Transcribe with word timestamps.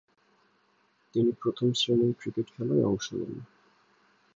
তিনি 1.15 1.31
প্রথম-শ্রেণীর 1.41 2.13
ক্রিকেট 2.19 2.47
খেলায় 2.55 2.83
অংশ 2.83 3.07
নেন। 3.13 3.33